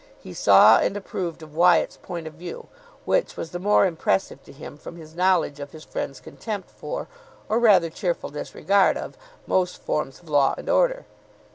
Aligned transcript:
He 0.19 0.33
saw 0.33 0.79
and 0.79 0.97
approved 0.97 1.43
of 1.43 1.53
Wyatt's 1.53 1.95
point 2.01 2.25
of 2.25 2.33
view, 2.33 2.69
which 3.05 3.37
was 3.37 3.51
the 3.51 3.59
more 3.59 3.85
impressive 3.85 4.41
to 4.45 4.51
him 4.51 4.75
from 4.75 4.95
his 4.95 5.13
knowledge 5.13 5.59
of 5.59 5.73
his 5.73 5.83
friend's 5.83 6.19
contempt 6.19 6.71
for, 6.71 7.07
or, 7.47 7.59
rather, 7.59 7.91
cheerful 7.91 8.31
disregard 8.31 8.97
of, 8.97 9.15
most 9.45 9.77
forms 9.83 10.19
of 10.19 10.27
law 10.27 10.55
and 10.57 10.69
order. 10.71 11.05